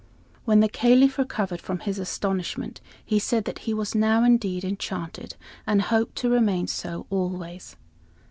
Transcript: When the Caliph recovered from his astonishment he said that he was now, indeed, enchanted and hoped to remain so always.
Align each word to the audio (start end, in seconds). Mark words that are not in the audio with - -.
When 0.45 0.61
the 0.61 0.67
Caliph 0.67 1.19
recovered 1.19 1.61
from 1.61 1.81
his 1.81 1.99
astonishment 1.99 2.81
he 3.05 3.19
said 3.19 3.45
that 3.45 3.59
he 3.69 3.73
was 3.75 3.93
now, 3.93 4.23
indeed, 4.23 4.65
enchanted 4.65 5.35
and 5.67 5.79
hoped 5.79 6.15
to 6.15 6.29
remain 6.31 6.65
so 6.65 7.05
always. 7.11 7.75